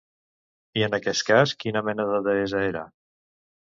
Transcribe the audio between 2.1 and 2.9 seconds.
de deessa era?